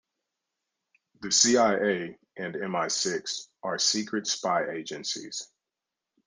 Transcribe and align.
The 1.19 1.31
CIA 1.31 2.17
and 2.35 2.55
MI-Six 2.71 3.49
are 3.61 3.77
secret 3.77 4.25
spy 4.25 4.67
agencies. 4.71 5.47